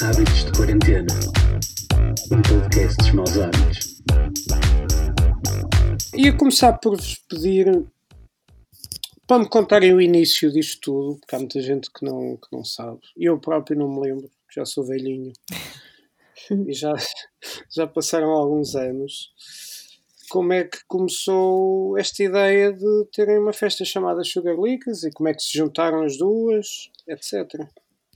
[0.00, 1.14] Hábitos de Quarentena
[2.30, 4.02] Um podcast dos maus hábitos.
[6.14, 7.84] Ia começar por vos pedir
[9.26, 12.64] para me contarem o início disto tudo, porque há muita gente que não, que não
[12.64, 13.00] sabe.
[13.16, 15.32] Eu próprio não me lembro, já sou velhinho.
[16.68, 16.94] e já,
[17.68, 19.32] já passaram alguns anos.
[20.32, 25.28] Como é que começou esta ideia de terem uma festa chamada Sugar Licas e como
[25.28, 27.68] é que se juntaram as duas, etc.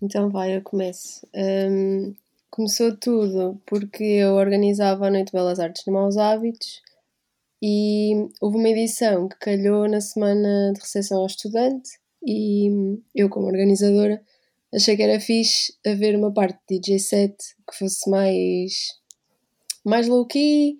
[0.02, 1.28] Então vai, eu começo.
[1.34, 2.14] Hum,
[2.50, 6.80] começou tudo porque eu organizava a Noite Belas Artes de Maus Hábitos
[7.62, 11.90] e houve uma edição que calhou na semana de recepção ao estudante
[12.24, 12.70] e
[13.14, 14.22] eu como organizadora
[14.74, 17.36] achei que era fixe haver uma parte de DJ set
[17.70, 18.72] que fosse mais,
[19.84, 20.78] mais low-key,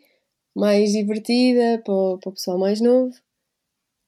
[0.57, 3.15] mais divertida para o, para o pessoal mais novo.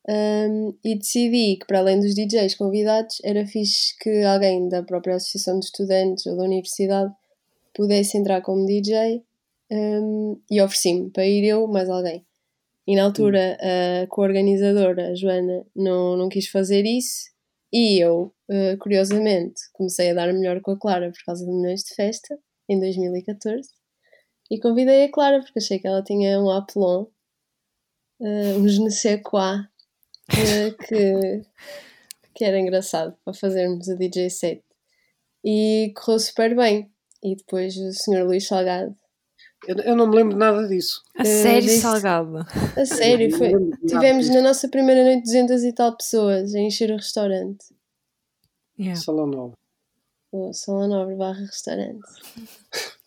[0.09, 5.17] Um, e decidi que, para além dos DJs convidados, era fixe que alguém da própria
[5.17, 7.13] Associação de Estudantes ou da Universidade
[7.75, 9.23] pudesse entrar como DJ
[9.71, 12.25] um, e ofereci-me para ir eu mais alguém.
[12.87, 17.29] E na altura a co-organizadora, Joana, não, não quis fazer isso
[17.71, 21.83] e eu, uh, curiosamente, comecei a dar melhor com a Clara por causa de Milhões
[21.83, 23.69] de Festa, em 2014.
[24.51, 27.09] E convidei a Clara porque achei que ela tinha um aplomb,
[28.21, 31.43] uh, um je ne sais quoi, uh, que,
[32.35, 34.63] que era engraçado para fazermos a DJ set.
[35.45, 36.91] E correu super bem.
[37.23, 38.25] E depois o Sr.
[38.25, 38.97] Luís Salgado.
[39.67, 41.03] Eu, eu não me lembro nada disso.
[41.17, 42.39] A sério, disse, Salgado?
[42.77, 43.53] A sério, foi.
[43.87, 47.67] Tivemos na nossa primeira noite 200 e tal pessoas a encher o restaurante.
[48.79, 49.01] Yeah.
[49.01, 49.57] Salão Nobre.
[50.31, 52.07] O Salão Nobre barra restaurante.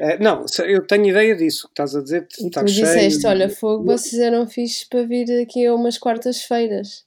[0.00, 2.28] É, não, eu tenho ideia disso, que estás a dizer.
[2.38, 7.04] E tu disseste, cheio, olha, fogo, vocês eram fixos para vir aqui a umas quartas-feiras.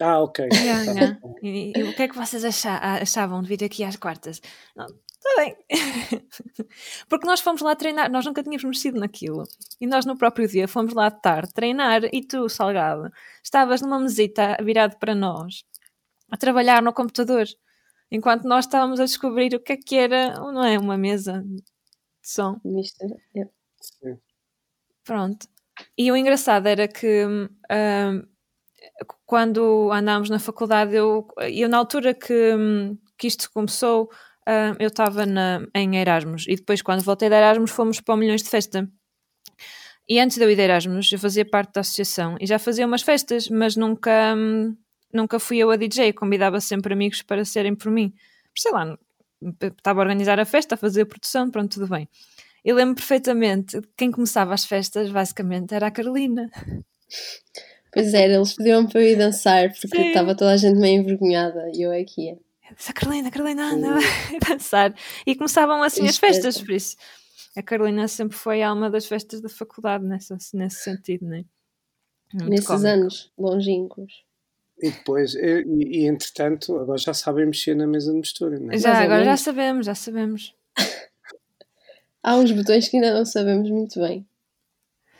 [0.00, 0.48] Ah, ok.
[0.52, 1.18] Yeah, yeah.
[1.42, 4.40] E, e, o que é que vocês achavam de vir aqui às quartas?
[4.74, 5.56] Não, está bem.
[7.08, 9.44] Porque nós fomos lá treinar, nós nunca tínhamos mexido naquilo.
[9.78, 13.10] E nós no próprio dia fomos lá de tarde treinar e tu, Salgado,
[13.44, 15.64] estavas numa mesita virado para nós
[16.30, 17.46] a trabalhar no computador.
[18.10, 20.78] Enquanto nós estávamos a descobrir o que é que era, não é?
[20.78, 21.44] Uma mesa
[22.30, 22.60] som.
[23.34, 23.50] Yeah.
[25.04, 25.46] Pronto.
[25.96, 27.48] E o engraçado era que um,
[29.26, 34.04] quando andámos na faculdade, eu, eu na altura que, hum, que isto começou,
[34.48, 35.24] uh, eu estava
[35.74, 38.88] em Erasmus e depois quando voltei de Erasmus fomos para o Milhões de Festa.
[40.08, 42.86] E antes de eu ir de Erasmus, eu fazia parte da associação e já fazia
[42.86, 44.76] umas festas, mas nunca, hum,
[45.12, 48.12] nunca fui eu a DJ, convidava sempre amigos para serem por mim.
[48.56, 48.98] Sei lá,
[49.60, 52.08] estava a organizar a festa, a fazer a produção, pronto, tudo bem.
[52.64, 56.50] Eu lembro perfeitamente, quem começava as festas, basicamente, era a Carolina.
[57.92, 60.08] Pois era, eles pediam para eu ir dançar porque Sim.
[60.08, 62.38] estava toda a gente meio envergonhada e eu aqui ia.
[62.88, 63.98] A Carolina, a Carolina anda a
[64.48, 64.94] dançar.
[65.26, 66.96] E começavam assim as festas, por isso.
[67.56, 71.44] A Carolina sempre foi a alma das festas da faculdade, nesse, nesse sentido, né?
[72.32, 74.24] Muito Nesses anos longínquos.
[74.82, 78.78] E depois, e, e, entretanto, agora já sabem mexer na mesa de mistura, não é?
[78.78, 80.54] Já, agora já sabemos, já sabemos.
[82.22, 84.26] Há uns botões que ainda não sabemos muito bem,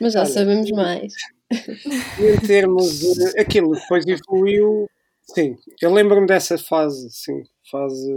[0.01, 1.13] mas já Olha, sabemos mais.
[1.51, 3.39] Em termos de.
[3.41, 4.89] Aquilo depois evoluiu
[5.35, 8.13] Sim, eu lembro-me dessa fase, sim, fase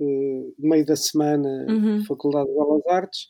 [0.00, 2.04] uh, meio da semana, uhum.
[2.04, 3.28] Faculdade de Belas Artes,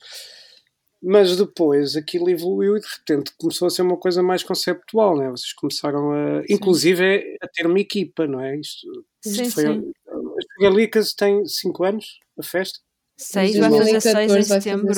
[1.05, 5.31] mas depois aquilo evoluiu e de repente começou a ser uma coisa mais conceptual, né?
[5.31, 6.55] Vocês começaram a, sim.
[6.55, 8.57] inclusive, a ter uma equipa, não é?
[8.57, 8.87] Isto,
[9.25, 9.93] isto sim, foi, sim.
[10.09, 12.81] As Galicas têm 5 anos, a festa?
[13.19, 14.95] 6, vai fazer 6 em setembro.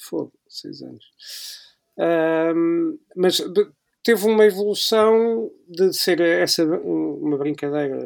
[0.00, 1.04] Fogo, 6 anos.
[1.98, 3.42] Um, mas
[4.04, 8.04] teve uma evolução de ser essa uma brincadeira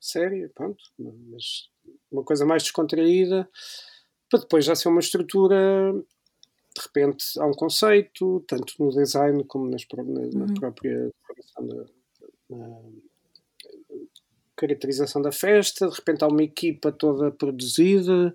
[0.00, 1.68] séria, pronto, mas
[2.10, 3.48] uma coisa mais descontraída,
[4.30, 5.92] para depois já ser uma estrutura.
[6.74, 10.54] De repente há um conceito, tanto no design como nas, na, na uhum.
[10.54, 11.10] própria
[11.60, 11.84] da,
[12.50, 12.80] na
[14.56, 15.88] caracterização da festa.
[15.88, 18.34] De repente há uma equipa toda produzida.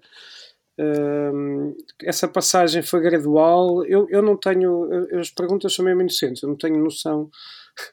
[0.79, 3.85] Uh, essa passagem foi gradual.
[3.85, 4.89] Eu, eu não tenho.
[5.19, 7.29] As perguntas são mesmo inocentes, eu não tenho noção.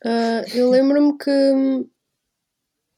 [0.04, 1.86] Uh, eu lembro-me que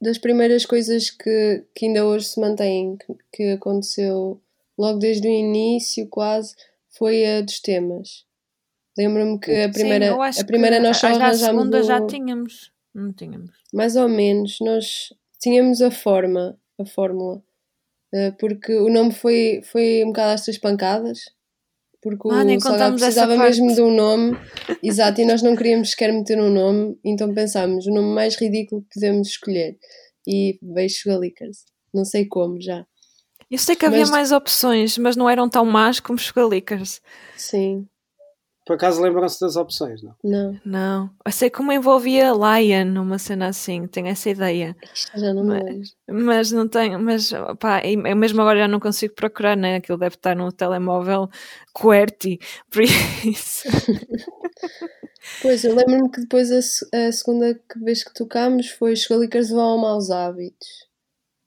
[0.00, 4.40] das primeiras coisas que, que ainda hoje se mantêm, que, que aconteceu
[4.82, 6.54] logo desde o início, quase,
[6.90, 8.24] foi a dos temas.
[8.98, 11.42] Lembro-me que a primeira, Sim, a primeira nós só arranjámos.
[11.42, 11.82] A segunda o...
[11.82, 12.72] já tínhamos.
[12.92, 13.52] Não tínhamos.
[13.72, 14.58] Mais ou menos.
[14.60, 17.42] Nós tínhamos a forma, a fórmula
[18.12, 21.20] eh, porque o nome foi, foi um bocado às três pancadas.
[22.02, 24.36] Porque ah, o Salgado precisava mesmo de um nome,
[24.82, 28.82] exato, e nós não queríamos sequer meter um nome, então pensámos o nome mais ridículo
[28.82, 29.78] que podemos escolher.
[30.26, 31.64] e veio Sugar Lickers.
[31.94, 32.84] Não sei como já.
[33.52, 37.00] Eu sei que havia Mas- mais opções, mas não eram tão más como Sugar Lickers.
[37.36, 37.86] Sim,
[38.64, 40.14] Por acaso lembram-se das opções, não?
[40.22, 40.60] não.
[40.64, 41.10] Não.
[41.26, 44.76] Eu sei como envolvia Lion, uma cena assim, tenho essa ideia.
[44.94, 45.88] Isto já não me Mas- lembro.
[46.26, 49.76] Mas não tenho, mas pá, e- eu mesmo agora já não consigo procurar, né?
[49.76, 51.28] Aquilo deve estar no telemóvel
[51.74, 52.38] QWERTY,
[52.70, 53.64] por isso.
[55.40, 56.58] Pois, eu lembro-me que depois a,
[57.08, 60.66] a segunda vez que tocámos foi Lickers vão a maus hábitos.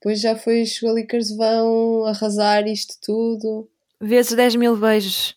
[0.05, 3.67] Depois já foi Sugar Lickers vão arrasar isto tudo.
[3.99, 5.35] Vezes 10 mil beijos.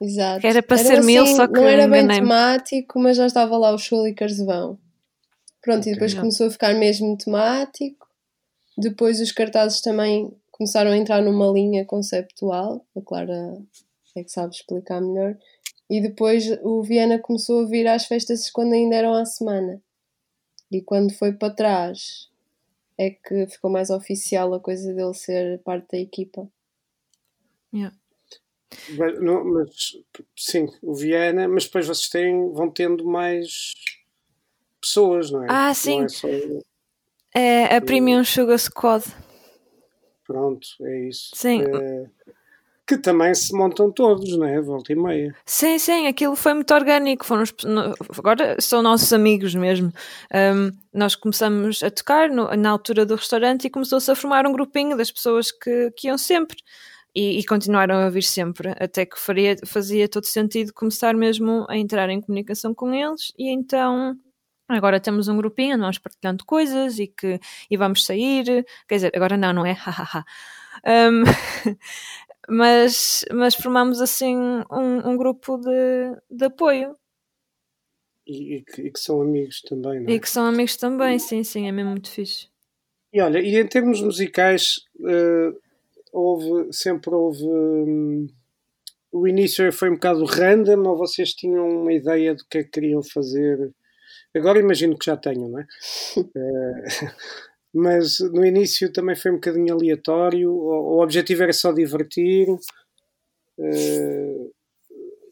[0.00, 0.42] Exato.
[0.42, 2.28] Que era para ser mil, só que não era bem enganei-me.
[2.28, 4.78] temático, mas já estava lá os Lickers vão.
[5.60, 5.90] Pronto, Ok.
[5.90, 8.06] e depois começou a ficar mesmo temático.
[8.78, 12.86] Depois os cartazes também começaram a entrar numa linha conceptual.
[12.96, 13.58] A Clara
[14.14, 15.36] é que sabe explicar melhor.
[15.90, 19.82] E depois o Viena começou a vir às festas quando ainda eram à semana.
[20.70, 22.28] E quando foi para trás
[22.98, 26.48] é que ficou mais oficial a coisa dele ser parte da equipa.
[28.88, 29.92] Mas, não- mas,
[30.36, 33.74] sim, o Viena, mas depois vocês têm, vão tendo mais
[34.80, 35.46] pessoas, não é?
[35.50, 36.04] Ah, Não sim.
[36.04, 36.28] é só-
[37.34, 39.04] É a Premium Sugar Squad.
[40.26, 41.30] pronto, é isso.
[41.34, 41.62] Sim.
[41.62, 42.06] Eh,
[42.86, 44.60] que também se montam todos, não é?
[44.60, 45.34] Volta e meia.
[45.44, 47.26] Sim, sim, aquilo foi muito orgânico.
[48.16, 49.92] Agora são nossos amigos mesmo.
[50.32, 54.52] Um, nós começamos a tocar no- na altura do restaurante e começou-se a formar um
[54.52, 56.56] grupinho das pessoas que, que iam sempre.
[57.14, 61.76] E, e continuaram a vir sempre, até que faria, fazia todo sentido começar mesmo a
[61.76, 63.32] entrar em comunicação com eles.
[63.38, 64.14] E então
[64.68, 67.40] agora temos um grupinho, vamos partilhando coisas e que
[67.70, 68.66] e vamos sair.
[68.86, 69.72] Quer dizer, agora não, não é?
[69.80, 70.24] Hahaha.
[70.86, 71.24] Um,
[72.48, 74.36] mas, mas formamos assim
[74.70, 76.96] um, um grupo de, de apoio
[78.26, 80.14] E, e que, e que são amigos também, não é?
[80.14, 82.48] e que são amigos também, sim, sim, é mesmo muito fixe.
[83.12, 85.52] E olha, e em termos musicais, eh,
[86.12, 87.44] houve, sempre houve.
[87.44, 88.26] hum,
[89.12, 92.70] o início foi um bocado random, ou vocês tinham uma ideia do que é que
[92.70, 93.72] queriam fazer?
[94.34, 95.66] Agora imagino que já tenham, não é?
[96.36, 97.12] Eh,
[97.76, 102.46] mas no início também foi um bocadinho aleatório, o, o objetivo era só divertir.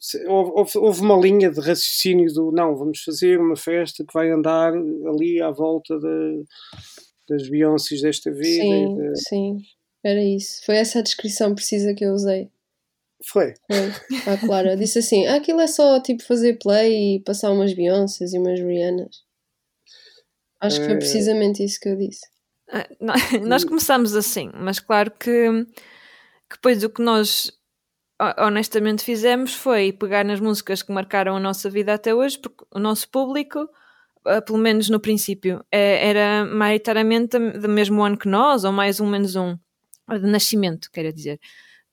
[0.01, 4.31] se- houve, houve- uma linha de raciocínio do não, vamos fazer uma festa que vai
[4.31, 6.45] andar ali à volta de,
[7.29, 8.45] das Beyoncés desta vida.
[8.45, 9.59] Sim, de- sim.
[10.05, 10.61] Era isso.
[10.67, 12.51] Foi essa a descrição precisa que eu usei.
[13.25, 13.55] Foi.
[13.67, 13.91] Foi.
[14.35, 18.35] A Clara disse assim: ah, aquilo é só tipo fazer play e passar umas Beyoncés
[18.35, 19.25] e umas Rihannas.
[20.61, 22.27] Acho que foi Eh, precisamente isso que eu disse.
[22.71, 23.15] Ah, nó-
[23.47, 25.65] Nós começamos assim, mas claro que,
[26.51, 27.51] que depois o que nós
[28.23, 32.65] ho- honestamente fizemos foi pegar nas músicas que marcaram a nossa vida até hoje, porque
[32.75, 33.69] o nosso público,
[34.27, 39.01] ah, pelo menos no princípio, eh, era maioritariamente do mesmo ano que nós, ou mais
[39.01, 39.57] um menos um,
[40.11, 41.41] de nascimento, quero dizer.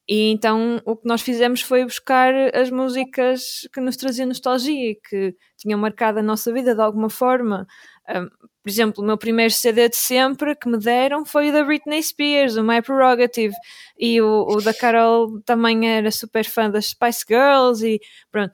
[0.07, 5.35] E então o que nós fizemos foi buscar as músicas que nos traziam nostalgia que
[5.57, 7.67] tinham marcado a nossa vida de alguma forma.
[8.09, 8.27] Um,
[8.63, 12.01] por exemplo, o meu primeiro CD de sempre que me deram foi o da Britney
[12.03, 13.55] Spears, o My Prerogative,
[13.97, 17.99] e o, o da Carol também era super fã das Spice Girls e
[18.31, 18.53] pronto.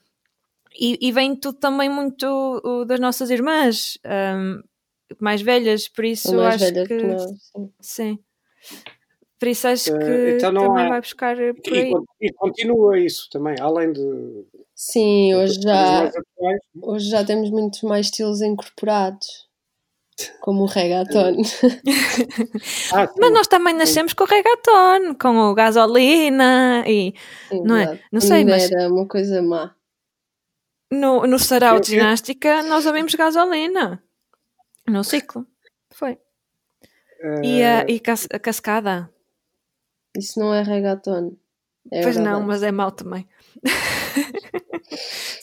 [0.80, 2.26] E, e vem tudo também muito
[2.64, 4.62] o, das nossas irmãs um,
[5.20, 7.22] mais velhas, por isso mais acho que que nós.
[7.42, 7.72] sim.
[7.82, 8.20] sim.
[9.40, 11.94] Por isso acho Eh, que então não também há- vai buscar por E, aí.
[12.22, 14.02] e continua isso também, além de.
[14.80, 16.62] Sim, hoje já, atuais.
[16.84, 19.26] hoje já temos muitos mais estilos incorporados,
[20.42, 21.38] como o reggaeton.
[22.94, 23.12] Ah.
[23.20, 27.14] Mas nós também nascemos com o reggaeton, com o gasolina e
[27.50, 28.00] Sim, Não é?
[28.12, 29.76] Não sei, Ainda mas- era uma coisa má.
[30.92, 34.02] no, no sarau de ginástica nós ouvimos gasolina.
[34.88, 35.46] No ciclo.
[35.92, 36.18] Foi.
[37.44, 39.10] E, a, Eh, e cas- a cascada.
[40.16, 41.36] Isso não é reggaeton.
[41.92, 42.46] É pois não, verdade.
[42.48, 43.28] mas é mau também.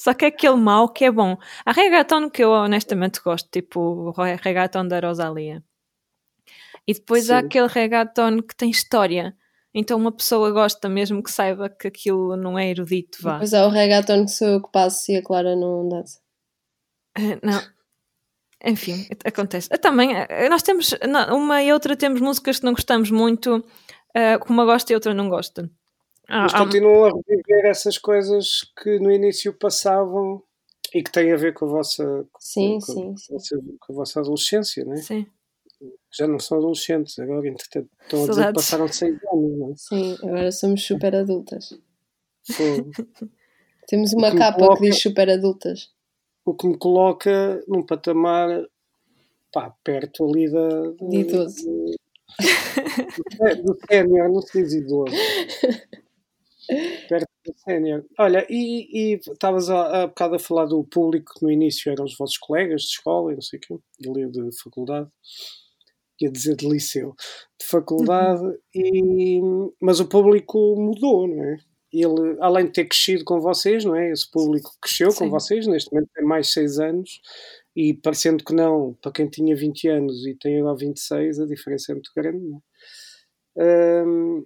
[0.05, 1.35] Só que é aquele mau que é bom.
[1.65, 5.63] Há reggaeton que eu honestamente gosto, tipo o re- reggaeton da Rosalia.
[6.87, 7.47] E depois há Sim.
[7.47, 9.35] aquele reggaeton que tem história.
[9.73, 13.33] Então uma pessoa gosta mesmo que saiba que aquilo não é erudito, vá.
[13.35, 16.21] Depois há o reggaeton que sou eu que passo e a Clara não dança.
[17.17, 17.63] Eh, Não.
[18.67, 19.69] Enfim, acontece.
[19.81, 20.95] Também, eh, nós temos,
[21.33, 23.65] uma e outra temos músicas que não gostamos muito,
[24.15, 25.71] eh, uma gosta e outra não gosta.
[26.37, 30.43] Ah, mas há- continuam a reviver essas coisas que no início passavam
[30.93, 33.77] e que têm a ver com a vossa, Sim, com, sim, com sim.
[33.81, 34.97] com a vossa adolescência, não é?
[34.97, 35.27] sim.
[36.11, 39.75] Já não são adolescentes, agora entretanto, estão a dizer que passaram seis anos, não é?
[39.77, 41.79] Sim, agora somos super adultas.
[42.53, 42.91] Fogo.
[43.87, 45.91] Temos uma que capa coloca- que diz super adultas.
[46.45, 48.49] o que me coloca num patamar
[49.53, 50.91] pá, perto ali da.
[51.01, 51.65] De idoso.
[53.39, 55.15] Do, do sénior, não se diz idoso.
[57.09, 58.05] Perto do sénior.
[58.19, 62.17] Olha, e estavas há, há bocado a falar do público que no início eram os
[62.17, 63.75] vossos colegas de escola e não sei o quê,
[64.09, 65.11] ali de faculdade
[66.21, 67.15] ia dizer de liceu,
[67.61, 68.57] de faculdade, uhum.
[68.75, 69.41] e,
[69.81, 71.57] mas o público mudou, não é?
[71.93, 74.11] Ele, além de ter crescido com vocês, não é?
[74.11, 75.19] Esse público cresceu Sim.
[75.19, 77.21] com vocês, neste momento tem mais 6 anos,
[77.77, 81.93] e parecendo que não, para quem tinha 20 anos e tem agora 26, a diferença
[81.93, 84.05] é muito grande, não é?
[84.05, 84.45] Um,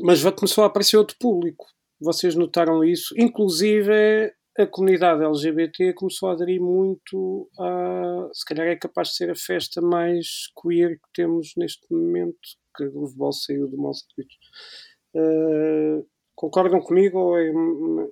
[0.00, 1.66] mas já começou a aparecer outro público.
[2.00, 3.14] Vocês notaram isso?
[3.16, 8.28] Inclusive, a comunidade LGBT começou a aderir muito a.
[8.32, 12.38] Se calhar é capaz de ser a festa mais queer que temos neste momento,
[12.76, 14.36] que o futebol saiu do Malsevich.
[15.14, 17.50] Uh, concordam comigo ou é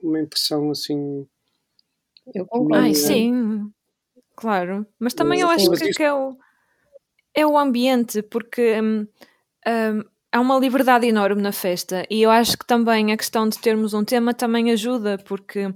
[0.03, 1.27] uma impressão assim?
[2.35, 2.75] Eu concordo.
[2.77, 3.71] Ai, sim,
[4.37, 4.87] claro.
[4.99, 6.37] Mas também eu acho que, que, é, o,
[7.35, 9.07] é o ambiente, porque hum,
[9.67, 13.59] hum, há uma liberdade enorme na festa e eu acho que também a questão de
[13.59, 15.73] termos um tema também ajuda, porque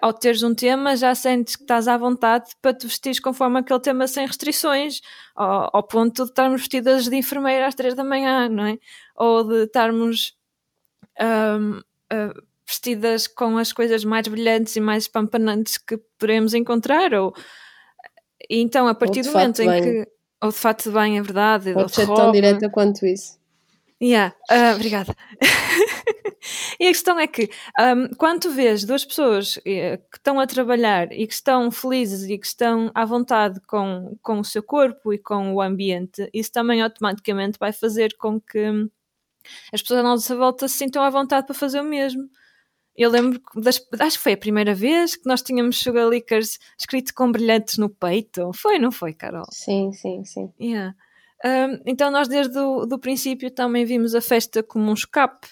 [0.00, 3.80] ao teres um tema, já sentes que estás à vontade para te vestir conforme aquele
[3.80, 5.00] tema sem restrições,
[5.34, 8.78] ao, ao, ponto de estarmos vestidas de enfermeira às três da manhã, não é?
[9.16, 10.36] Ou de estarmos
[11.20, 17.34] um, uh, vestidas com as coisas mais brilhantes e mais espampanantes que podemos encontrar, ou
[18.48, 19.82] então a partir do momento em bem.
[19.82, 20.10] que
[20.42, 23.39] ou de fato de bem é verdade, pode ser tão direta quanto isso.
[24.02, 25.14] Yeah, uh, obrigada.
[26.80, 30.46] e a questão é que, um, quando tu vês duas pessoas eh, que estão a
[30.46, 35.12] trabalhar e que estão felizes e que estão à vontade com, com o seu corpo
[35.12, 38.88] e com o ambiente, isso também automaticamente vai fazer com que
[39.72, 42.26] as pessoas à nossa volta se sintam à vontade para fazer o mesmo.
[42.96, 47.14] Eu lembro, das, acho que foi a primeira vez que nós tínhamos Sugar Lickers escrito
[47.14, 48.50] com brilhantes no peito.
[48.54, 49.46] Foi, não foi, Carol?
[49.50, 50.52] Sim, sim, sim.
[50.60, 50.94] Yeah.
[51.44, 55.48] Um, então nós desde o do princípio também vimos a festa como um escape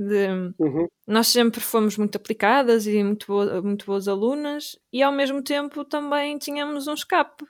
[0.00, 0.88] de, uhum.
[1.06, 5.84] Nós sempre fomos muito aplicadas e muito, boa, muito boas alunas, e ao mesmo tempo
[5.84, 7.44] também tínhamos um escape,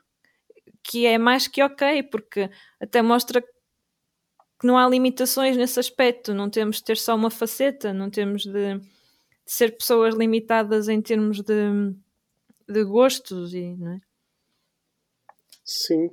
[0.82, 2.50] que é mais que ok, porque
[2.80, 7.92] até mostra que não há limitações nesse aspecto, não temos de ter só uma faceta,
[7.92, 8.82] não temos de, de
[9.46, 11.94] ser pessoas limitadas em termos de,
[12.68, 14.00] de gostos e não é?
[15.72, 16.10] Sim,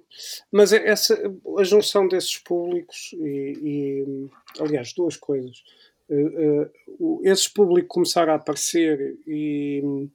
[0.52, 1.20] mas é essa,
[1.58, 5.64] a junção desses públicos e, e aliás, duas coisas
[6.10, 10.10] uh, esses públicos começaram a aparecer e,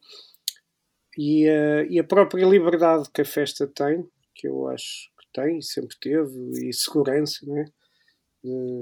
[1.17, 5.61] e, uh, e, a própria liberdade que a festa tem, que eu acho que tem
[5.61, 7.67] sempre teve, e segurança, né?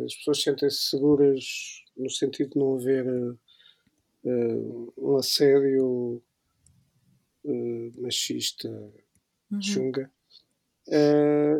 [0.07, 6.23] as pessoas sentem-se seguras no sentido de não haver uh, um assédio
[7.99, 8.69] machista,
[9.51, 9.63] uhum.
[9.63, 10.11] chunga.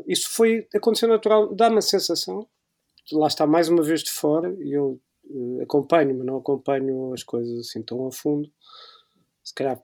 [0.07, 2.47] Isso foi, aconteceu natural, dá-me a sensação,
[3.13, 7.23] lá está mais uma vez de fora, e eu uh, acompanho, mas não acompanho as
[7.23, 8.51] coisas assim tão a fundo.
[9.43, 9.81] Se calhar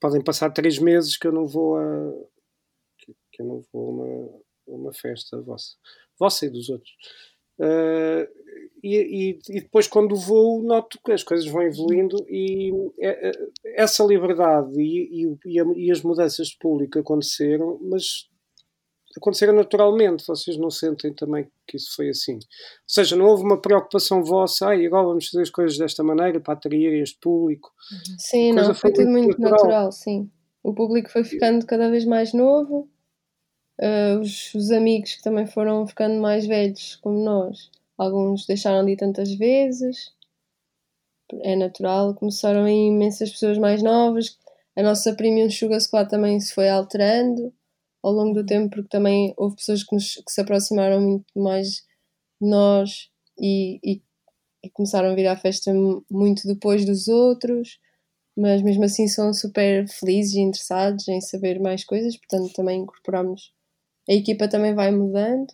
[0.00, 2.12] podem passar três meses que eu não vou a
[2.98, 5.76] que, que eu não vou a uma, uma festa vossa,
[6.18, 6.92] vossa e dos outros.
[7.58, 8.26] Uh,
[8.82, 12.72] e, e, e, depois quando vou noto que as coisas vão evoluindo e
[13.76, 18.28] essa liberdade e, e, as mudanças de público aconteceram, mas
[19.16, 22.34] aconteceram naturalmente, vocês não sentem também que isso foi assim?
[22.34, 22.40] Ou
[22.86, 26.54] seja, não houve uma preocupação vossa, ai, agora vamos fazer as coisas desta maneira para
[26.54, 27.72] atrair este público.
[27.92, 28.16] Uhum.
[28.18, 29.50] Sim, não, foi, tudo muito natural.
[29.52, 29.92] natural.
[29.92, 30.30] sim.
[30.62, 32.88] O público foi ficando cada vez mais novo,
[33.80, 38.92] uh, os, os, amigos que também foram ficando mais velhos, como nós, alguns deixaram de
[38.92, 40.12] ir tantas vezes,
[41.40, 44.38] é natural, começaram a ir imensas pessoas mais novas,
[44.76, 47.52] a nossa Premium Sugar Squad também se foi alterando
[48.02, 51.84] ao longo do tempo, porque também houve pessoas que, nos, que se aproximaram muito mais
[52.40, 54.02] de nós e, e,
[54.64, 55.72] e, começaram a vir à festa
[56.10, 57.78] muito depois dos outros,
[58.36, 63.52] mas mesmo assim são super felizes e interessados em saber mais coisas, portanto também incorporamos.
[64.08, 65.52] A equipa também vai mudando.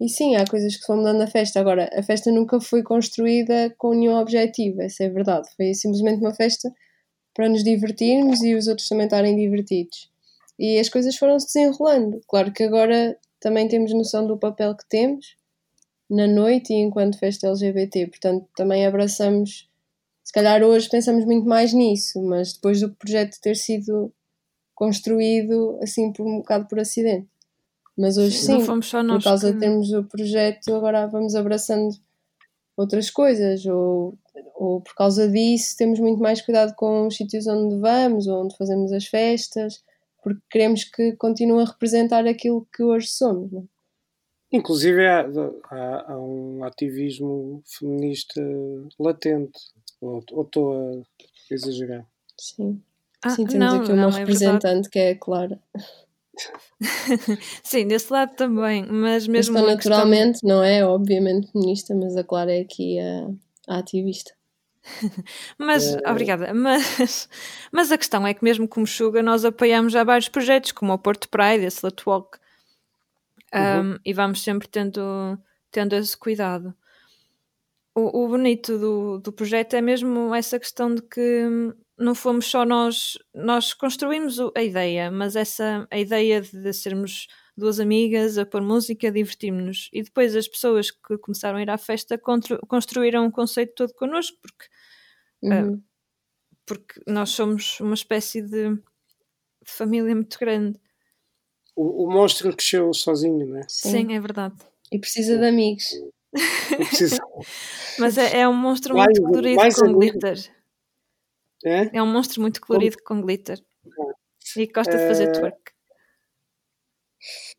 [0.00, 1.58] E sim, há coisas que vão mudando na festa.
[1.58, 5.48] Agora, a festa nunca foi construída com nenhum objetivo, essa é verdade.
[5.56, 6.70] Foi simplesmente uma festa
[7.34, 10.10] para nos divertirmos e os outros também estarem divertidos.
[10.58, 12.20] E as coisas foram se desenrolando.
[12.26, 15.36] Claro que agora também temos noção do papel que temos
[16.08, 19.68] na noite e enquanto festa LGBT, portanto também abraçamos.
[20.22, 24.12] Se calhar hoje pensamos muito mais nisso, mas depois do projeto ter sido
[24.74, 27.28] construído assim por um bocado por acidente.
[27.96, 29.54] Mas hoje sim, por causa que...
[29.54, 31.94] de termos o projeto, agora vamos abraçando
[32.76, 34.18] outras coisas, ou,
[34.54, 38.56] ou por causa disso temos muito mais cuidado com os sítios onde vamos, ou onde
[38.56, 39.82] fazemos as festas,
[40.26, 43.52] porque queremos que continue a representar aquilo que hoje somos.
[43.52, 43.60] Não?
[43.60, 44.56] é?
[44.56, 45.24] Inclusive há,
[45.70, 48.42] há, há um ativismo feminista
[48.98, 49.56] latente.
[50.00, 52.04] Ou ou estou a exagerar?
[52.36, 52.82] Sim.
[53.22, 55.62] Ah, Sim, temos não, aqui uma não, é representante que é a Clara.
[57.62, 60.84] Sim, desse lado também, mas mesmo estou a questão- naturalmente, não é?
[60.84, 63.30] Obviamente feminista, mas a Clara é aqui a,
[63.68, 64.32] a ativista.
[65.58, 67.28] Mas, Eh, obrigada, mas,
[67.72, 70.98] mas a questão é que mesmo como Suga nós apoiamos já vários projetos, como o
[70.98, 72.38] Porto Pride, a Slut Walk,
[73.54, 73.94] Uhum.
[73.94, 75.00] Um, e vamos sempre tendo,
[75.70, 76.74] tendo esse cuidado.
[77.94, 82.46] O, o bonito do, do projeto é mesmo essa questão de que hum, não fomos
[82.46, 87.26] só nós, nós construímos a ideia, mas essa a ideia de sermos
[87.56, 91.70] duas amigas a pôr música, a divertirmos-nos, e depois as pessoas que começaram a ir
[91.70, 92.18] à festa
[92.68, 94.66] construíram um conceito todo connosco, porque
[95.42, 95.82] Uhum.
[96.64, 98.80] porque nós somos uma espécie de, de
[99.64, 100.80] família muito grande.
[101.76, 103.62] O, o monstro cresceu sozinho, não é?
[103.68, 103.90] Sim.
[103.90, 104.56] Sim, é verdade.
[104.90, 105.84] E precisa de amigos.
[107.98, 109.98] Mas é, é um monstro Mais- muito colorido com amigos.
[110.12, 110.54] glitter.
[111.64, 111.90] é?
[111.98, 113.62] É um monstro muito colorido com glitter.
[114.56, 115.72] E que gosta de fazer twerk.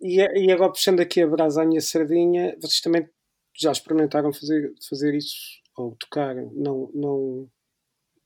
[0.02, 3.08] E, e agora puxando aqui a brasa à minha sardinha, vocês também
[3.56, 7.50] já experimentaram fazer, fazer isso ou tocar, não, não,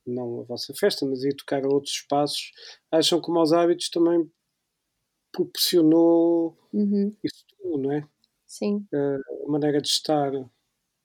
[0.06, 2.52] não a vossa festa, mas ir tocar a outros espaços.
[2.90, 4.30] Acham que o Maus Hábitos também
[5.32, 7.14] proporcionou Uhum.
[7.22, 8.06] isso tudo, não é?
[8.46, 8.86] Sim.
[8.94, 10.32] A maneira de estar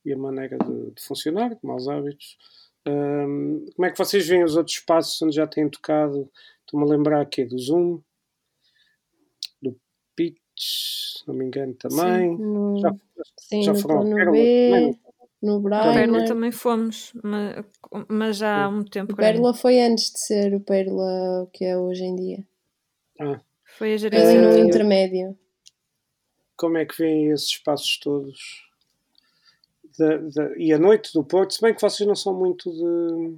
[0.05, 2.37] e a maneira de, de funcionar, de Maus Hábitos.
[3.75, 6.31] Como é que vocês veem os outros espaços onde já têm tocado?
[6.61, 8.01] Estou-me a lembrar aqui do Zoom,
[10.17, 12.37] Pitch, se não me engano também.
[12.37, 12.93] No, Já,
[13.39, 14.99] sim, já no foram Pérola B, também?
[15.41, 16.27] no A Pérola Brainer.
[16.27, 17.63] também fomos, mas,
[18.09, 19.13] mas já há muito tempo.
[19.13, 19.33] O grande.
[19.35, 22.47] Pérola foi antes de ser o Pérola que é hoje em dia.
[23.21, 23.39] Ah,
[23.77, 24.29] Foi a Foi gerência.
[24.29, 25.37] ali no intermédio.
[26.57, 28.65] como é que veem esses espaços todos?
[29.99, 33.37] Da- da- e a noite do Porto, se bem que vocês não são muito de,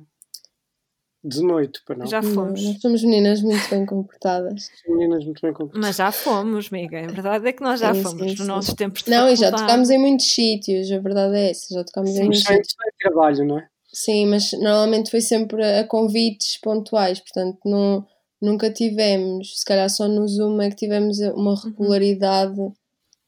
[1.23, 2.05] de noite, para não.
[2.07, 2.63] Já Não, fomos.
[2.63, 4.69] nós somos meninas muito bem comportadas.
[4.87, 5.87] Meninas muito bem comportadas.
[5.87, 6.99] Mas já fomos, amiga.
[7.05, 8.45] A verdade é que nós já Sim, fomos sim, nos sim.
[8.45, 11.73] nossos tempos de Não, e já tocámos em muitos sítios, a verdade é essa.
[11.73, 12.75] Já tocámos em muitos sítios.
[12.87, 13.67] é trabalho, não é?
[13.91, 18.05] Sim, mas normalmente foi sempre a convites pontuais, portanto não,
[18.39, 22.55] nunca tivemos, se calhar só no Zoom é que tivemos uma regularidade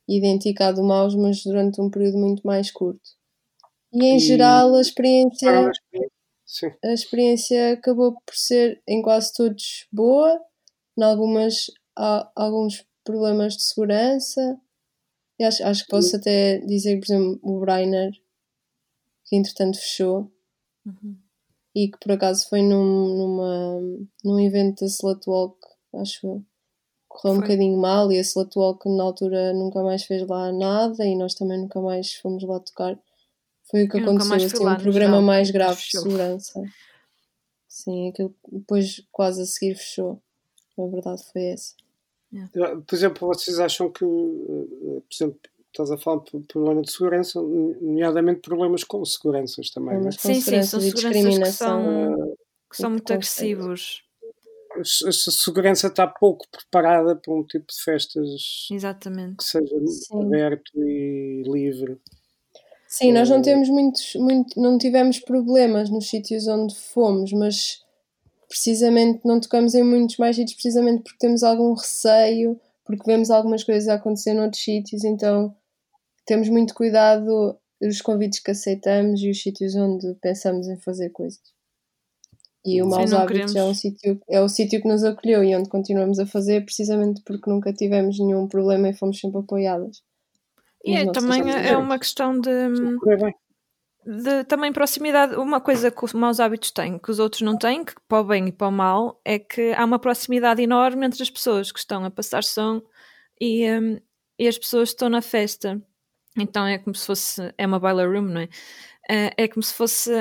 [0.08, 3.02] idêntica à do Maus, mas durante um período muito mais curto.
[3.92, 5.72] E em E- geral a experiência,
[6.52, 6.70] Sim.
[6.84, 10.38] a experiência acabou por ser em quase todos boa,
[10.98, 14.60] em algumas há alguns problemas de segurança.
[15.40, 18.12] E acho, acho que posso até dizer, por exemplo, o Brainer,
[19.26, 20.30] que entretanto fechou
[20.86, 21.16] Uhum.
[21.76, 23.80] e que por acaso foi num, numa,
[24.24, 25.58] num evento da Slut Walk,
[25.94, 26.44] acho eu.
[27.08, 27.48] Correu um Foi.
[27.48, 31.34] bocadinho mal e a Slut Walk na altura nunca mais fez lá nada e nós
[31.36, 33.00] também nunca mais fomos lá tocar.
[33.72, 36.02] Foi o que Eu aconteceu, assim, lá, um programa geral, mais grave de fechou.
[36.02, 36.62] segurança.
[37.68, 40.22] Sim, aquilo depois quase a seguir fechou.
[40.78, 41.74] A verdade foi essa.
[42.86, 47.42] Por exemplo, vocês acham que, eh, por exemplo, estás a falar de problema de segurança,
[47.42, 49.94] nomeadamente problemas com seguranças também, é?
[49.94, 52.36] Problemas com Sim, sim, segurança são e seguranças que são,
[52.70, 54.04] que são muito agressivos.
[54.76, 59.38] A a segurança está pouco preparada para um tipo de festas Exatamente.
[59.38, 60.24] que seja Sim.
[60.26, 62.00] aberto e livre.
[62.92, 67.82] Sim, nós Eh, não temos muitos, muito, não tivemos problemas nos sítios onde fomos, mas
[68.50, 73.64] precisamente não tocamos em muitos mais sítios precisamente porque temos algum receio, porque vemos algumas
[73.64, 75.56] coisas a acontecer noutros sítios, então
[76.26, 81.42] temos muito cuidado os convites que aceitamos e os sítios onde pensamos em fazer coisas.
[82.66, 85.70] E o Maus Hábitos é, um sítio, é o sítio que nos acolheu e onde
[85.70, 90.04] continuamos a fazer precisamente porque nunca tivemos nenhum problema e fomos sempre apoiadas.
[90.84, 92.50] E é, também é uma questão de,
[94.06, 95.36] de também proximidade.
[95.36, 98.24] Uma coisa que os maus hábitos têm, que os outros não têm, que para o
[98.24, 101.80] bem e para o mal, é que há uma proximidade enorme entre as pessoas que
[101.80, 102.82] estão a passar som
[103.40, 104.00] e, hum,
[104.40, 105.82] e as pessoas que estão na festa.
[106.38, 107.54] Então é como se fosse.
[107.58, 108.50] É uma boiler room, não é?
[109.10, 110.12] É, é como se fosse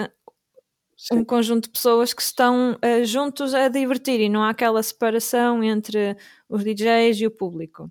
[1.13, 5.63] um conjunto de pessoas que estão eh, juntos a divertir e não há aquela separação
[5.63, 6.17] entre
[6.49, 7.91] os DJs e o público.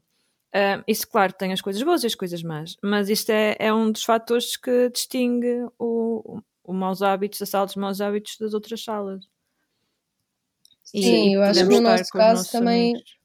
[0.53, 3.73] Ah, isso, claro, tem as coisas boas e as coisas más, mas isto é, é
[3.73, 8.53] um dos fatores que distingue o, o maus hábitos, a sala dos maus hábitos das
[8.55, 9.25] outras salas.
[10.93, 13.15] E- Sim, e eu acho que no nosso caso também- amigos.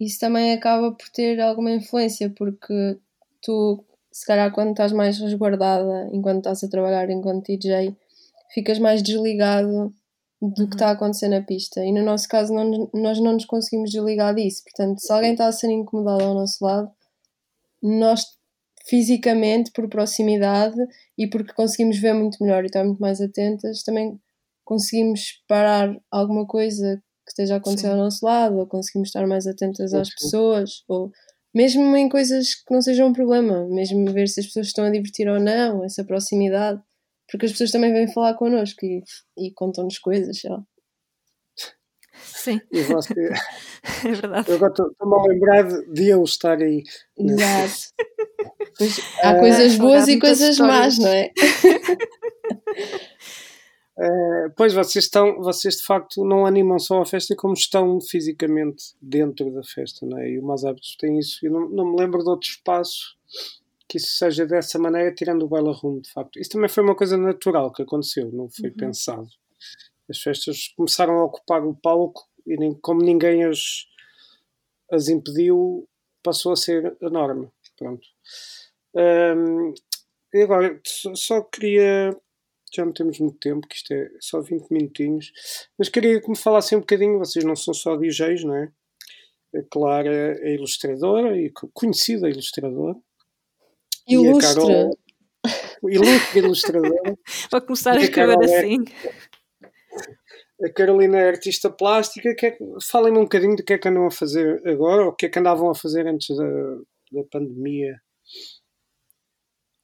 [0.00, 2.98] isso também acaba por ter alguma influência, porque
[3.42, 7.94] tu, se calhar, quando estás mais resguardada, enquanto estás a trabalhar enquanto DJ,
[8.54, 9.92] ficas mais desligado
[10.48, 10.68] do que Uhum.
[10.72, 11.84] está a acontecer na pista.
[11.84, 14.62] E no nosso caso, não, nós não nos conseguimos desligar disso.
[14.64, 16.90] Portanto, se alguém está a ser incomodado ao nosso lado,
[17.82, 18.24] nós
[18.88, 20.76] fisicamente, por proximidade
[21.18, 24.18] e porque conseguimos ver muito melhor e estar muito mais atentas, também
[24.64, 27.92] conseguimos parar alguma coisa que esteja a acontecer Sim.
[27.92, 31.10] ao nosso lado, ou conseguimos estar mais atentas às pessoas, ou
[31.52, 34.90] mesmo em coisas que não sejam um problema, mesmo ver se as pessoas estão a
[34.90, 36.80] divertir ou não, essa proximidade,
[37.30, 39.02] porque as pessoas também vêm falar connosco e,
[39.36, 40.62] e contam-nos coisas, sei lá.
[42.18, 43.12] Sim, E você,
[44.06, 44.48] é verdade.
[44.48, 45.62] eu agora estou- estou-me a lembrar
[45.92, 46.82] de, eu estar aí.
[47.18, 47.72] Exato.
[48.78, 51.30] Pois, há Ah, coisas boas e coisas más, não é?
[53.98, 58.94] Eh, pois vocês estão, vocês de facto não animam só a festa como estão fisicamente
[59.00, 60.30] dentro da festa, não é?
[60.30, 61.44] E o Mais Hábitos tem isso.
[61.44, 63.16] Eu não, não me lembro de outro espaço
[63.88, 66.38] que isso seja dessa maneira, tirando o Baila Room, de facto.
[66.40, 68.76] Isso também foi uma coisa natural que aconteceu, não foi Uhum.
[68.76, 69.28] pensado.
[70.10, 73.86] As festas começaram a ocupar o palco e nem, como ninguém as,
[74.90, 75.88] as impediu,
[76.22, 77.52] passou a ser a norma.
[77.78, 78.06] Pronto.
[78.96, 79.72] Ahm,
[80.34, 80.80] e agora,
[81.14, 82.16] só- queria
[82.74, 85.32] já não temos muito tempo, que isto é só 20 minutinhos,
[85.78, 88.70] mas queria que me falassem um bocadinho, vocês não são só DJs, não é?
[89.54, 92.96] A Clara é ilustradora e co- conhecida ilustradora.
[94.06, 94.54] E a Ilustre.
[94.54, 94.98] Carol,
[95.88, 97.18] ilustre ilustradora.
[97.50, 98.84] Vou começar a a escrever é- assim.
[100.62, 102.30] A Carolina é artista plástica.
[102.30, 105.26] É, Falem-me um bocadinho do que é que andam a fazer agora, ou o que
[105.26, 106.44] é que andavam a fazer antes da,
[107.12, 108.00] da pandemia.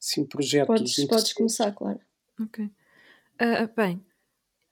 [0.01, 0.67] Sim, projetos.
[0.67, 1.33] Podes, podes interessantes.
[1.35, 2.01] começar, claro.
[2.41, 2.71] Ok.
[3.39, 4.03] Ah, bem,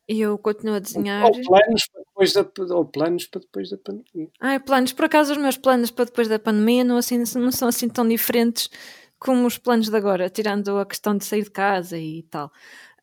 [0.08, 1.24] eu continuo a desenhar.
[1.24, 4.28] Ou planos, para depois da, ou planos para depois da pandemia.
[4.40, 7.68] Ai, planos, por acaso os meus planos para depois da pandemia não, assim, não são
[7.68, 8.70] assim tão diferentes
[9.20, 12.50] como os planos de agora, tirando a questão de sair de casa e tal.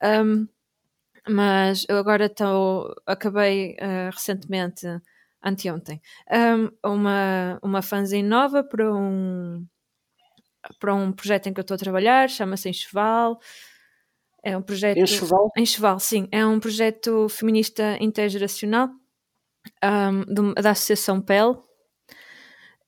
[0.01, 0.47] Ahm,
[1.29, 4.87] mas eu agora estou, acabei ah, recentemente,
[5.43, 9.65] anteontem, ahm, uma, uma fanzine nova para um,
[10.79, 13.39] para um projeto em que eu estou a trabalhar, chama-se Enxoval.
[14.43, 14.97] É um projeto.
[14.99, 15.51] Enxoval?
[15.57, 16.27] Enxoval, sim.
[16.31, 18.89] É um projeto feminista intergeracional
[19.83, 21.66] um, da Associação PEL.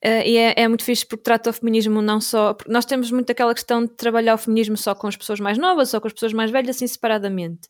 [0.05, 2.55] Uh, e é, é muito fixe porque trata o feminismo não só.
[2.67, 5.89] Nós temos muito aquela questão de trabalhar o feminismo só com as pessoas mais novas,
[5.89, 7.67] só com as pessoas mais velhas, assim separadamente.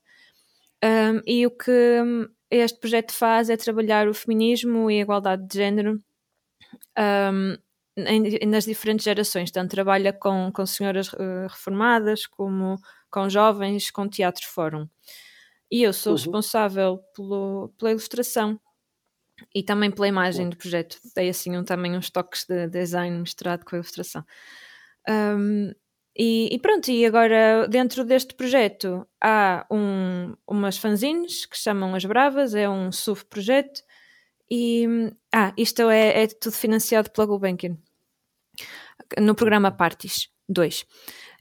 [0.83, 1.71] Um, e o que
[2.03, 5.99] hum, este projeto faz é trabalhar o feminismo e a igualdade de género
[6.97, 7.57] um,
[7.97, 9.51] em- nas diferentes gerações.
[9.51, 12.77] Tanto trabalha com, com senhoras eh, reformadas, como
[13.11, 14.87] com jovens, com teatro fórum.
[15.71, 16.17] E eu sou Uhum.
[16.17, 18.59] responsável pelo, pela ilustração
[19.53, 20.97] e também pela imagem do projeto.
[21.15, 24.23] Dei assim um, também uns toques de design misturado com a ilustração.
[25.09, 25.71] Um,
[26.15, 32.05] e, e pronto, e agora dentro deste projeto há um, umas fanzines que chamam As
[32.05, 33.81] Bravas, é um subprojeto.
[34.51, 34.85] E
[35.33, 37.77] ah, isto é, é tudo financiado pela Gulbenkian
[39.17, 40.85] no programa Parties 2.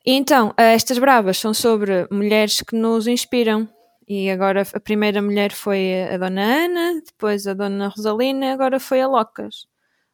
[0.06, 3.68] E então, eh, estas bravas são sobre mulheres que nos inspiram.
[4.08, 9.02] E agora a primeira mulher foi a Dona Ana, depois a Dona Rosalina, agora foi
[9.02, 9.66] a Locas.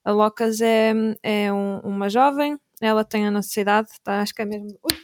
[0.05, 4.43] A Locas é, é um- uma jovem, ela tem a nossa idade, tá, acho que
[4.43, 4.77] é mesmo.
[4.83, 4.99] ui!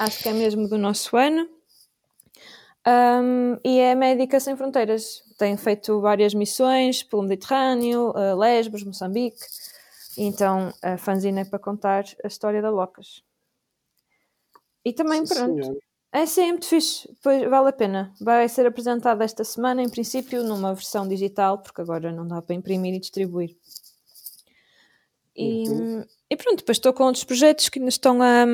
[0.00, 1.48] acho que é mesmo do nosso ano.
[2.86, 5.22] Um, e é Médica Sem Fronteiras.
[5.38, 9.38] Tem feito várias missões pelo Mediterrâneo, Lesbos, Moçambique.
[10.16, 13.22] Então a fanzina é para contar a história da Locas.
[14.84, 15.85] E também, Sim, pronto, senhora.
[16.22, 18.12] Essa é muito fixe, pois vale a pena.
[18.20, 22.54] Vai ser apresentada esta semana, em princípio, numa versão digital, porque agora não dá para
[22.54, 23.56] imprimir e distribuir.
[25.36, 26.04] E, Uhum.
[26.30, 28.44] e pronto, depois estou com outros projetos que ainda estão a,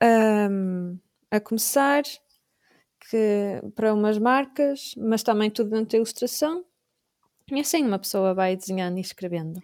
[0.00, 0.48] a,
[1.36, 2.02] a começar
[3.08, 6.64] que, para umas marcas, mas também tudo dentro da ilustração.
[7.50, 9.60] E assim uma pessoa vai desenhando e escrevendo.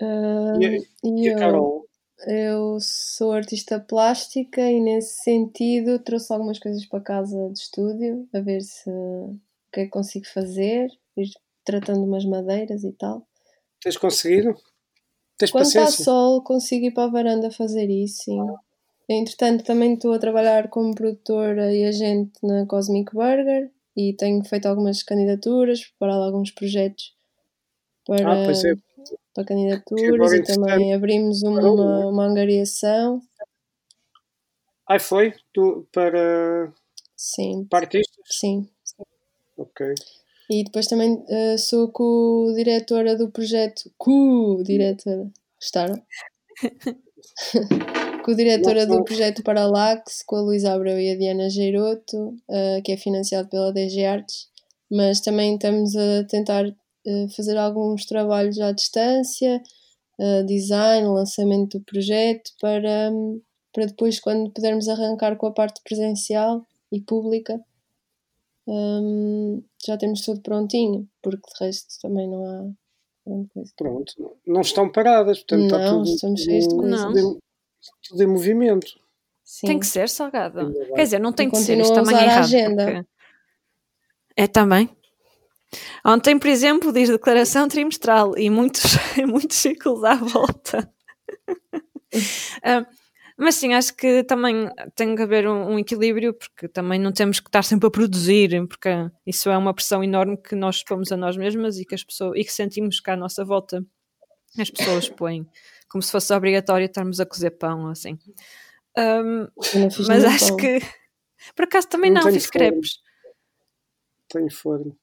[0.00, 0.70] Ah, E a-
[1.04, 1.81] e E a eu, Carol?
[2.26, 8.40] Eu sou artista plástica e nesse sentido trouxe algumas coisas para casa de estúdio a
[8.40, 9.38] ver se o
[9.72, 11.30] que é que consigo fazer, ir
[11.64, 13.26] tratando umas madeiras e tal.
[13.80, 14.54] Tens conseguido?
[15.38, 16.04] Tens Quando está paciência?
[16.04, 18.38] sol, consigo ir para a varanda fazer isso, sim.
[19.08, 24.66] Entretanto, também estou a trabalhar como produtora e agente na Cosmic Burger e tenho feito
[24.66, 27.14] algumas candidaturas, preparado alguns projetos
[28.06, 28.74] para, Ah, pois é.
[29.34, 32.06] Para candidaturas e também abrimos uma, é?
[32.06, 33.20] uma angariação.
[34.88, 35.34] Ai, foi?
[35.52, 36.72] Tu, para,
[37.16, 38.26] Sim, para artistas?
[38.26, 38.68] sim.
[39.56, 39.94] Ok.
[40.50, 43.90] E depois também eh, sou co-diretora do projeto.
[43.96, 45.30] Co-diretora.
[45.58, 46.02] Gostaram?
[48.24, 52.96] co-diretora do projeto Paralax com a Luísa Abreu e a Diana Geiroto, eh, que é
[52.96, 54.48] financiado pela DG Artes,
[54.90, 56.64] mas também estamos a tentar
[57.36, 59.62] fazer alguns trabalhos à distância,
[60.20, 63.40] eh, design, lançamento do projeto, para, hum,
[63.72, 67.60] para depois, quando pudermos arrancar com a parte presencial e pública,
[68.66, 72.70] hum, já temos tudo prontinho, porque de resto também não há
[73.26, 73.72] grande coisa.
[73.76, 77.02] Pronto, não estão paradas, portanto está Não, tudo, estamos cheios de coisas.
[77.04, 77.38] tudo em,
[78.08, 79.00] tudo em movimento.
[79.44, 79.66] Sim.
[79.66, 80.72] Tem que ser salgado.
[80.94, 82.44] Quer dizer, não tem E que ser, isto a também é errado.
[82.44, 82.84] agenda.
[82.84, 83.06] porque-
[84.36, 84.88] É também.
[86.04, 88.82] Ontem, por exemplo, diz declaração trimestral e muitos,
[89.26, 90.90] muitos círculos à volta.
[92.62, 92.86] Ah,
[93.38, 97.40] mas sim, acho que também tem que haver um, um equilíbrio, porque também não temos
[97.40, 98.90] que estar sempre a produzir, porque
[99.26, 102.38] isso é uma pressão enorme que nós expomos a nós mesmas e que, as pessoas,
[102.38, 103.82] e que sentimos cá à nossa volta.
[104.58, 105.46] As pessoas põem
[105.88, 108.18] como se fosse obrigatório estarmos a cozer pão, assim.
[109.74, 110.56] Não fiz mas acho pão.
[110.58, 110.78] que
[111.56, 112.52] por acaso também Não não, fiz forno.
[112.52, 112.98] crepes.
[114.28, 114.96] Tenho forno.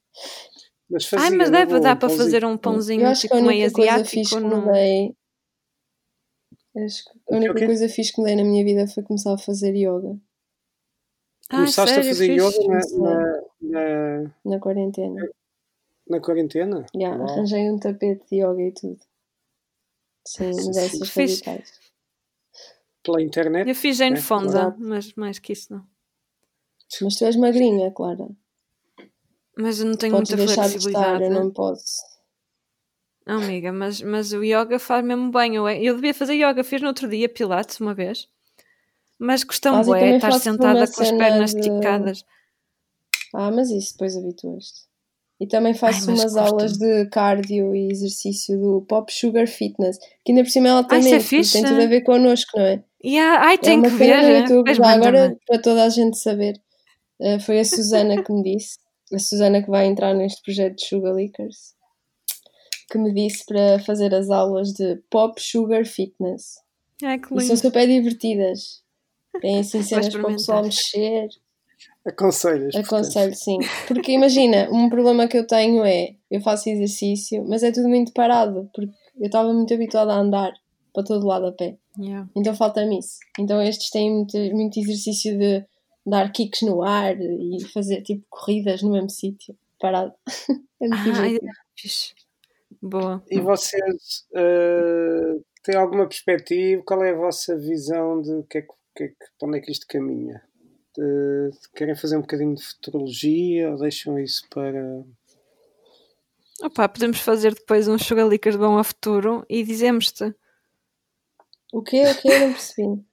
[0.89, 3.39] Mas fazia, Ai, mas deve dar um para fazer um pãozinho Eu acho que tipo
[3.39, 4.49] a meio única coisa fixe asiático.
[4.49, 5.15] que mudei.
[6.77, 7.65] Acho que a única o quê?
[7.65, 10.17] coisa fixe que mudei na minha vida foi começar a fazer yoga
[11.51, 12.59] Ai, Começaste sério, a fazer fixe.
[12.61, 13.11] yoga na,
[13.61, 15.29] na, na, na quarentena.
[16.07, 16.85] na quarentena?
[16.99, 17.29] Já, Uau.
[17.29, 18.99] arranjei um tapete de yoga e tudo.
[20.27, 21.09] Sim, mudanças.
[21.09, 21.43] Fixe.
[21.45, 21.79] radicais.
[23.03, 23.67] Pela internet?
[23.67, 24.77] Eu fiz Jane É, Fonda, exato.
[24.79, 25.83] mas mais que isso não.
[27.01, 28.27] Mas tu és magrinha, Clara.
[29.59, 31.23] Mas eu não tenho Podes muita deixar de estar, flexibilidade.
[31.25, 31.83] eu não posso.
[33.27, 35.55] Não, amiga, mas, mas o yoga faz mesmo bem.
[35.55, 38.27] Eu, eu devia fazer yoga, fiz no outro dia pilates uma vez.
[39.19, 39.45] Mas e
[39.85, 42.25] bué também estar sentada com as pernas de- esticadas.
[43.35, 44.87] Ah, mas isso depois habituaste.
[45.41, 47.03] E também faço mas umas aulas custa-me.
[47.03, 51.15] de cardio e exercício do Pop Sugar Fitness, que ainda por cima é altamente, isso
[51.15, 52.83] é porque tem tudo a ver connosco, não é?
[53.03, 54.41] Yeah, ai, É uma que ver.
[54.41, 56.59] YouTube, Depois já agora para toda a gente saber.
[57.21, 58.77] Eh, foi a Susana que me disse,
[59.13, 61.75] a Susana que vai entrar neste projeto de Sugar Leakers,
[62.91, 66.59] que me disse para fazer as aulas de Pop Sugar Fitness.
[67.03, 67.57] Ai, que E são lindo.
[67.57, 68.83] super divertidas.
[69.41, 71.29] Tem assim cenas para o pessoal mexer.
[72.05, 72.75] Aconselhas?
[72.75, 73.59] Aconselho, sim.
[73.87, 78.11] Porque imagina, um problema que eu tenho é, eu faço exercício, mas é tudo muito
[78.13, 80.51] parado, porque eu estava muito habituada a andar
[80.93, 81.77] para todo lado a pé.
[81.97, 82.27] Yeah.
[82.35, 83.17] Então falta-me isso.
[83.37, 85.63] Então estes têm muito, muito exercício de
[86.05, 90.13] dar kicks no ar e fazer tipo corridas no mesmo sítio, parado.
[90.81, 92.13] É muito Ah, fixe.
[92.81, 93.21] Boa.
[93.29, 96.81] E vocês eh, têm alguma perspectiva?
[96.85, 99.61] Qual é a vossa visão de que é que, que é que- para onde é
[99.61, 100.41] que isto caminha?
[100.95, 105.03] De- querem fazer um bocadinho de futurologia ou deixam isso para.
[106.61, 110.33] Opa, podemos fazer depois um Sugar Leakers bom a futuro e dizemos-te.
[111.73, 112.03] O quê?
[112.09, 112.27] O quê?
[112.29, 113.03] Eu não percebi.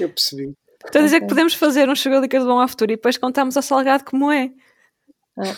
[0.00, 0.54] Eu percebi.
[0.88, 1.28] Estou a dizer que Ok.
[1.28, 4.48] podemos fazer um Sugar Leakers bom a futuro e depois contamos ao salgado como é.
[4.48, 5.54] Sim.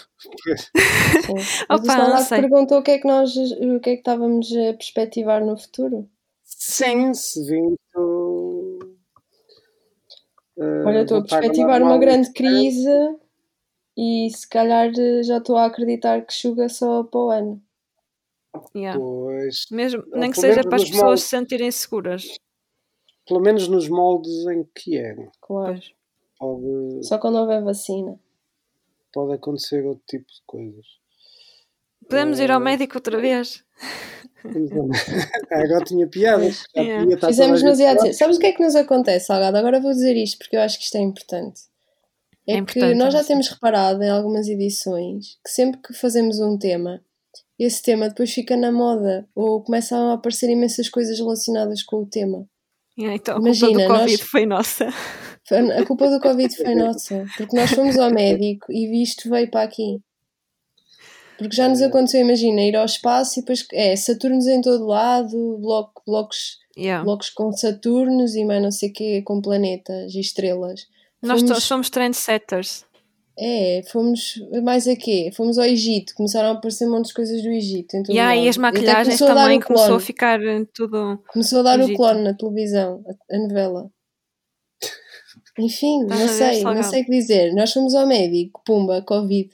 [1.68, 4.50] Mas Opa, o Salgado perguntou o que é que nós o que é que estávamos
[4.52, 6.08] a perspectivar no futuro.
[6.44, 7.78] Sim, se vindo.
[10.58, 12.90] eh, Olha, estou a ao perspectivar uma grande crise
[13.96, 17.62] e se calhar eh, já estou a acreditar que chuga só para o ano.
[18.76, 18.98] Yeah.
[18.98, 21.22] Pois, Mesmo, nem que seja para as pessoas moldes.
[21.22, 22.24] se sentirem seguras.
[23.30, 25.14] Pelo menos nos moldes em que é.
[25.40, 25.74] Claro.
[25.74, 25.92] Pois.
[26.36, 28.18] Pode, Só quando houver vacina.
[29.12, 30.86] pode acontecer outro tipo de coisas.
[32.08, 33.62] Podemos ir ao Eh, médico outra vez.
[35.52, 36.62] Ah, Agora tinha piadas.
[36.74, 37.00] Yeah.
[37.02, 38.02] podia estar Fizemos toda a gente demasiado lá.
[38.06, 38.14] cedo.
[38.18, 39.56] Sabes o que é que nos acontece, Salgado?
[39.58, 41.60] Agora vou dizer isto porque eu acho que isto é importante.
[42.48, 46.56] É, É que nós já temos reparado em algumas edições que sempre que fazemos um
[46.58, 47.04] tema,
[47.58, 52.06] esse tema depois fica na moda ou começam a aparecer imensas coisas relacionadas com o
[52.06, 52.48] tema.
[53.00, 54.88] Yeah, então a Imagina, culpa do nós- Covid foi nossa.
[55.78, 59.62] A culpa do Covid foi nossa, porque nós fomos ao médico e isto veio para
[59.62, 59.98] aqui.
[61.38, 65.58] Porque já nos aconteceu, imagina, ir ao espaço e depois é Saturnos em todo lado,
[65.58, 67.02] bloco, blocos, Yeah.
[67.04, 70.86] blocos com Saturnos e mais não sei o quê, com planetas e estrelas.
[71.22, 72.84] Nós Fomos- todos somos trendsetters.
[73.42, 75.30] É, fomos mais a quê?
[75.34, 77.96] Fomos ao Egito, começaram a aparecer um monte de coisas do Egito.
[77.96, 81.22] Em todo Yeah, e as maquilhagens começou a também o começou a ficar eh, tudo.
[81.32, 81.96] Começou a dar o Egito.
[81.96, 83.90] clone na televisão, a, a novela.
[85.58, 87.54] Enfim, Estás não a sei, não sei o que dizer.
[87.54, 89.50] Nós fomos ao médico, pumba, Covid.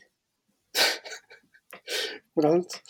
[2.35, 2.81] Pronto.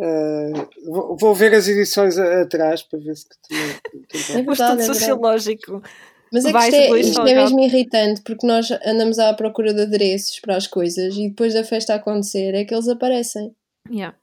[0.00, 0.52] Eh,
[0.86, 3.76] vou, vou ver as edições a- atrás para ver se que também.
[4.38, 4.86] É Um verdade, é verdade.
[4.98, 5.82] sociológico.
[6.32, 9.82] Mas é que isto, é, isto é mesmo irritante porque nós andamos à procura de
[9.82, 13.54] adereços para as coisas e depois da festa acontecer é que eles aparecem.
[13.90, 14.16] Yeah.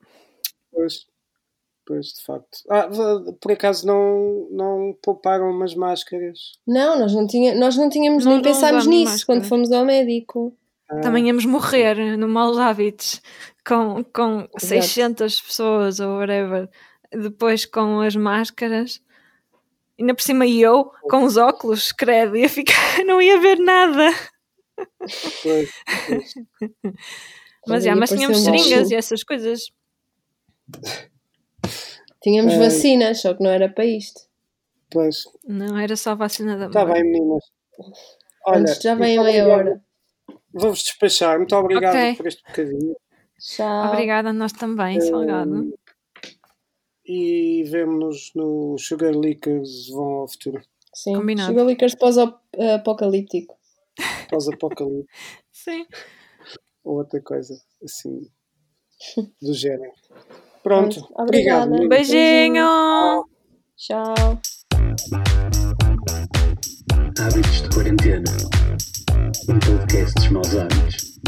[0.71, 1.05] Pois.
[1.87, 2.57] Pois, de facto.
[2.69, 2.89] Ah,
[3.39, 6.53] por acaso não, não pouparam umas máscaras?
[6.65, 9.25] Não, nós não, tinha, nós não tínhamos Não- nem não pensámos nisso máscara.
[9.39, 10.51] quando fomos ao médico.
[10.89, 13.21] Ah, Também íamos morrer no maus hábitos
[13.67, 16.67] com, com 600 pessoas ou whatever.
[17.11, 18.99] Depois com as máscaras.
[19.99, 22.73] Ainda por cima eu, com os óculos, credo, ia ficar,
[23.05, 24.09] não ia ver nada.
[25.43, 25.71] pois,
[26.07, 26.33] pois.
[27.67, 29.71] Mas, já, mas tínhamos seringas e essas coisas.
[32.21, 32.59] Tínhamos Ai.
[32.59, 34.21] vacinas, só que não era para isto.
[34.91, 35.23] pois.
[35.47, 37.43] Não, era só vacina da Está bem, meninas.
[38.45, 39.81] Olha, Antes já vem meia hora.
[40.53, 41.37] Vou-vos despachar.
[41.39, 42.15] Muito obrigado Ok.
[42.17, 42.95] por este bocadinho.
[43.39, 43.87] Tchau.
[43.91, 45.73] Obrigada a nós também, Salgado.
[47.07, 50.61] E vemo-nos no Sugar Leakers Vão ao Futuro.
[50.93, 51.13] Sim.
[51.13, 51.49] Combinado.
[51.51, 53.55] Sugar Lickers pós-apocalíptico.
[54.29, 55.07] Pós-apocalipse
[55.51, 55.85] Sim.
[56.83, 58.27] ou outra coisa assim
[59.41, 59.91] do género.
[60.63, 60.99] Pronto.
[61.13, 61.67] Obrigado.
[61.67, 61.71] obrigada.
[61.71, 61.89] meninas.
[61.89, 63.25] Beijinho!
[63.75, 64.39] Tchau.
[67.19, 68.31] Hábitos de Quarentena.
[69.49, 71.19] Um podcast dos maus hábitos.